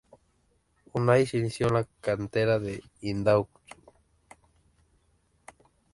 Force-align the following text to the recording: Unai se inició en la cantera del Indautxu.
Unai 1.01 1.27
se 1.27 1.37
inició 1.41 1.67
en 1.67 1.75
la 1.75 1.83
cantera 2.09 2.57
del 2.63 2.81
Indautxu. 3.11 3.79